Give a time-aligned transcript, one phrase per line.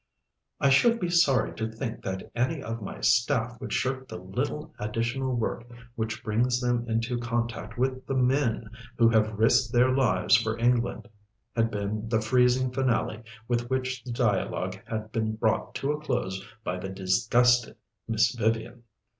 [0.59, 4.73] "I should be sorry to think that any of my staff would shirk the little
[4.79, 8.67] additional work which brings them into contact with the men
[8.97, 11.07] who have risked their lives for England,"
[11.55, 16.43] had been the freezing finale with which the dialogue had been brought to a close
[16.63, 17.77] by the disgusted
[18.07, 18.81] Miss Vivian.